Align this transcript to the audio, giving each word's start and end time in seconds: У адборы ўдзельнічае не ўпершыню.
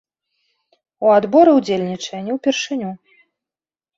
У 1.07 1.09
адборы 1.17 1.51
ўдзельнічае 1.57 2.21
не 2.29 2.33
ўпершыню. 2.37 2.89